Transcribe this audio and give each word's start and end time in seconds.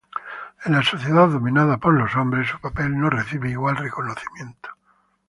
En 0.65 0.71
la 0.73 0.81
sociedad 0.81 1.27
dominada 1.29 1.77
por 1.77 1.93
los 1.93 2.15
hombres, 2.15 2.49
su 2.49 2.59
papel 2.59 2.99
no 2.99 3.11
recibe 3.11 3.51
igual 3.51 3.77
reconocimiento. 3.77 4.69